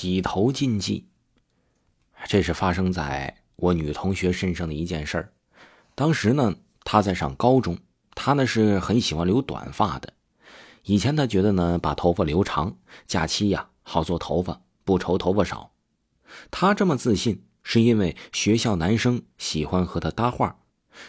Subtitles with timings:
[0.00, 1.08] 洗头禁忌，
[2.26, 5.32] 这是发生在我女同学身上的一件事儿。
[5.94, 7.76] 当时呢，她在上高中，
[8.14, 10.14] 她呢是很喜欢留短发的。
[10.84, 15.72] 以前她觉得呢，把头发留长，假期呀好做头发，不愁头发少。
[16.50, 20.60] 她这么自信，是因为学校男生喜欢和她搭话，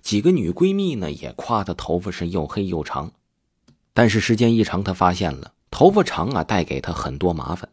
[0.00, 3.12] 几个女闺蜜呢也夸她头发是又黑又长。
[3.92, 7.68] 但是时间一长，她发现了头发长啊带给她很多麻烦。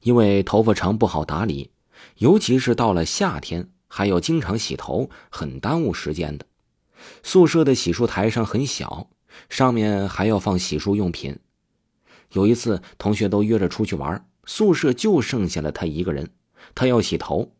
[0.00, 1.70] 因为头发长不好打理，
[2.18, 6.46] 尤其是到了夏天，还要经常洗头，很耽误时间的。
[7.22, 9.10] 宿舍的洗漱台上很小，
[9.48, 11.38] 上面还要放洗漱用品。
[12.32, 16.30] 有一次，同学都约着出去玩，宿舍就剩下了他一个人。
[16.74, 17.52] 他要洗头，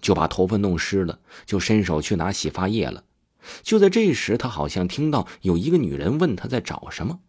[0.00, 3.04] 就把头发弄湿了，就伸手去拿洗发液了。
[3.62, 7.20] 就在这时，他好像听到有一个女人问他在找什么。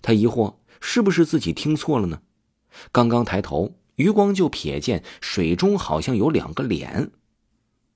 [0.00, 2.22] 他疑惑，是不是自己听错了呢？
[2.92, 3.74] 刚刚抬头。
[3.96, 7.12] 余光就瞥见水中好像有两个脸，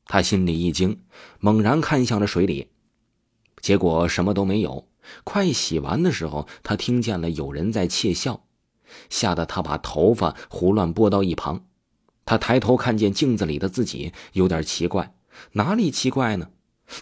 [0.05, 1.01] 他心里一惊，
[1.41, 2.69] 猛然看向了水里，
[3.61, 4.87] 结果什么都没有。
[5.25, 8.45] 快洗完的时候，他听见了有人在窃笑，
[9.11, 11.65] 吓得他把头发胡乱拨到一旁。
[12.25, 15.17] 他抬头看见镜子里的自己，有点奇怪，
[15.55, 16.51] 哪里奇怪呢？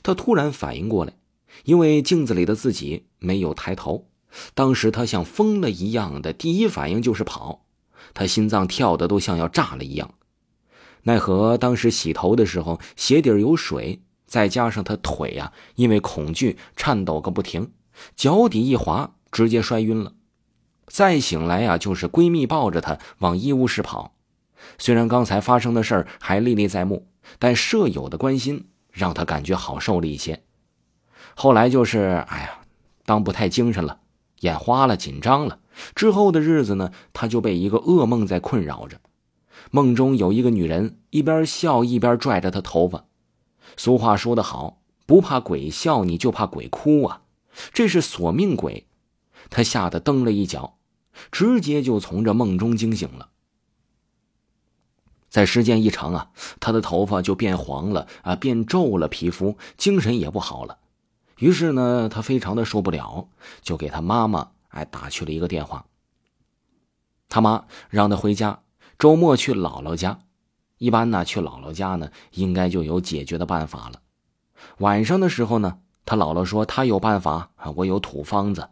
[0.03, 1.19] 他突然反应过来，
[1.65, 4.09] 因为镜子里的自己没有抬头。
[4.55, 7.66] 当时他像疯了一样的第一反应就是跑。
[8.15, 10.15] 他心脏跳的都像要炸了一样，
[11.03, 17.73] 奈何当时洗头的时候鞋底有水，再加上他腿呀，因为恐惧颤抖个不停，
[18.15, 20.13] 脚底一滑，直接摔晕了。
[20.87, 24.15] 再醒来呀，就是闺蜜抱着他往医务室跑。
[24.79, 30.43] 虽然刚才发生的事儿还历历在目，但舍友的关心让他感觉好受了一些。
[31.35, 32.61] 后来就是，哎呀，
[33.05, 34.01] 当不太精神了，
[34.41, 35.61] 眼花了，紧张了。
[35.95, 39.01] 之后的日子呢，他就被一个噩梦在困扰着。
[39.71, 43.07] 梦中有一个女人一边笑一边拽着他头发。
[43.77, 47.23] 俗话说得好，不怕鬼笑，你就怕鬼哭啊！
[47.73, 48.87] 这是索命鬼。
[49.51, 50.79] 他吓得蹬了一脚，
[51.31, 53.31] 直接就从这梦中惊醒了。
[55.29, 56.31] 在时间一长啊，
[56.61, 60.79] 他的头发就变黄了啊，变皱了，皮肤精神也不好了。
[61.39, 63.29] 于是呢，他非常的受不了，
[63.63, 64.51] 就给他妈妈。
[64.69, 65.87] 哎打去了一个电话。
[67.31, 68.61] 他妈让他回家，
[68.99, 70.21] 周末去姥姥家。
[70.77, 74.03] 一般呢，去姥姥家呢，应该就有解决的办法了。
[74.79, 78.69] 晚上的时候呢，他姥姥说他有办法啊，我有土方子。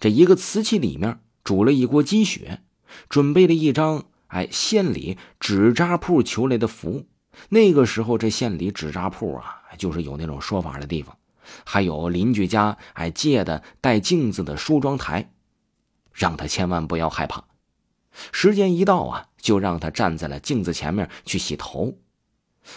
[0.00, 2.62] 这一个瓷器里面煮了一锅鸡血，
[3.08, 7.06] 准备了一张哎县里纸扎铺求来的符。
[7.50, 11.16] 那个时候，这县里纸扎铺啊，就是有那种说法的地方。
[11.64, 15.30] 还有邻居家哎借的带镜子的梳妆台，
[16.12, 17.44] 让他千万不要害怕。
[18.32, 21.98] 时间一到啊，就让他站在了镜子前面去洗头。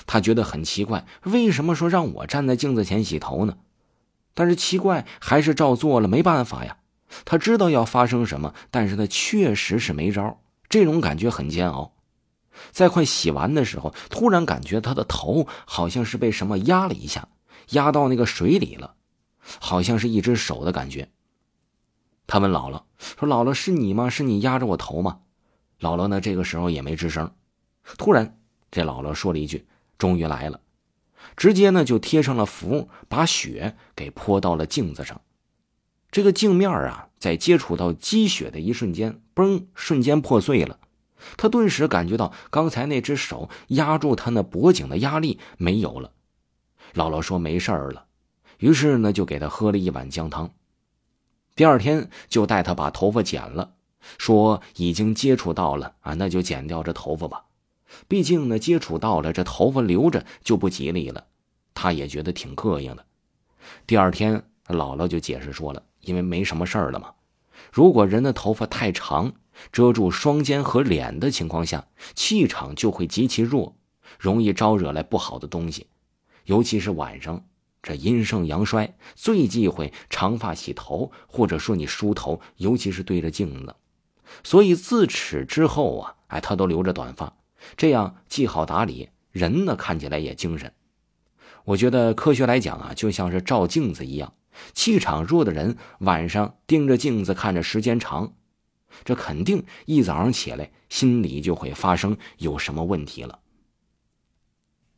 [0.06, 3.58] 他觉得很奇怪，为什么说让我站在镜子前洗头呢？
[4.34, 6.78] 但是奇怪还是照做了，没办法呀。
[7.26, 10.40] 他知道要发生什么，但是他确实是没招。
[10.70, 11.94] 这种感觉很煎熬。
[12.72, 17.28] 在快洗完的时候，突然感觉他的头好像是被什么压了一下。
[17.70, 18.96] 压到那个水里了，
[19.60, 21.10] 好像是一只手的感觉。
[22.26, 22.84] 他问姥姥
[23.20, 24.10] 说：“姥姥是你吗？
[24.10, 25.20] 是你压着我头吗？”
[25.80, 27.34] 姥姥呢，这个时候也没吱声。
[27.98, 28.40] 突然，
[28.72, 29.66] 这姥姥说了一句
[29.98, 30.62] ：“终于来了。”
[31.36, 35.22] 直接呢就贴上了符，把血给泼到了镜子上。
[36.12, 40.80] 这个镜面啊，在接触到积血的一瞬间，嘣，瞬间破碎了。
[41.38, 46.12] 他顿时感觉到刚才那只手压住他那脖颈的压力没有了。
[46.94, 48.06] 姥姥说没事儿了，
[48.60, 50.54] 于是呢就给他喝了一碗姜汤。
[51.56, 53.74] 第二天就带他把头发剪了，
[54.18, 57.46] 说已经接触到了啊，那就剪掉这头发吧。
[58.08, 61.26] 毕竟呢接触到了，这头发留着就不吉利了。
[61.76, 63.06] 他也觉得挺膈应的。
[63.88, 67.12] 第二天姥姥就解释说了，因为没什么事儿了嘛。
[67.72, 69.34] 如果人的头发太长，
[69.72, 73.76] 遮住双肩和脸的情况下，气场就会极其弱，
[74.20, 75.88] 容易招惹来不好的东西。
[76.46, 77.46] 尤其是晚上，
[77.82, 83.76] 这阴盛阳衰，最忌讳长发洗头，或者说你梳头，尤其是对着镜子。
[84.44, 87.36] 所以自此之后啊，哎，他都留着短发，
[87.78, 90.74] 这样既好打理，人呢看起来也精神。
[91.66, 94.34] 我觉得科学来讲啊，就像是照镜子一样，
[94.74, 98.34] 气场弱的人晚上盯着镜子看着时间长，
[99.04, 103.40] 这肯定一早上起来心里就会发生有什么问题了。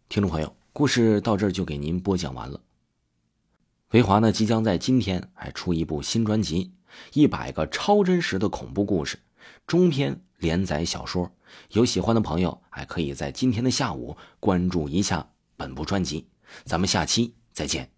[0.08, 0.56] 听众朋友。
[0.78, 2.60] 故事到这儿就给您播讲完了。
[3.92, 6.66] 维华呢，即将在今天还出一部新专辑，
[7.14, 9.16] 《一百个超真实的恐怖故事》
[9.66, 11.32] 中篇连载小说，
[11.70, 15.26] 有喜欢的朋友还可以在今天的下午关注一下
[15.56, 16.28] 本部专辑。
[16.66, 17.95] 咱们下期再见。